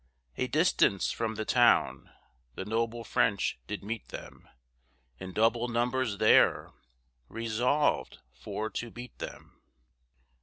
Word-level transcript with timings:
A 0.35 0.47
distance 0.47 1.11
from 1.11 1.35
the 1.35 1.45
town 1.45 2.09
The 2.55 2.65
noble 2.65 3.03
French 3.03 3.59
did 3.67 3.83
meet 3.83 4.07
them, 4.07 4.49
In 5.19 5.31
double 5.31 5.67
numbers 5.67 6.17
there, 6.17 6.71
Resolved 7.29 8.17
for 8.33 8.71
to 8.71 8.89
beat 8.89 9.15
them. 9.19 9.61